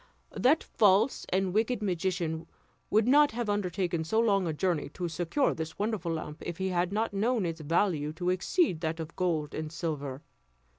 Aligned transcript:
That 0.35 0.63
false 0.63 1.27
and 1.29 1.53
wicked 1.53 1.83
magician 1.83 2.47
would 2.89 3.07
not 3.07 3.33
have 3.33 3.51
undertaken 3.51 4.03
so 4.03 4.19
long 4.19 4.47
a 4.47 4.51
journey 4.51 4.89
to 4.95 5.07
secure 5.07 5.53
this 5.53 5.77
wonderful 5.77 6.13
lamp 6.13 6.41
if 6.43 6.57
he 6.57 6.69
had 6.69 6.91
not 6.91 7.13
known 7.13 7.45
its 7.45 7.61
value 7.61 8.11
to 8.13 8.31
exceed 8.31 8.81
that 8.81 8.99
of 8.99 9.15
gold 9.15 9.53
and 9.53 9.71
silver. 9.71 10.23